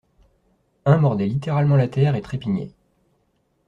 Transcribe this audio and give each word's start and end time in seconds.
Un 0.85 0.97
mordait 0.97 1.27
littéralement 1.27 1.75
la 1.75 1.87
terre 1.87 2.15
et 2.15 2.23
trépignait. 2.23 2.71